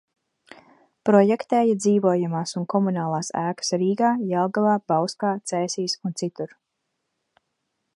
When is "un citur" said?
6.09-6.61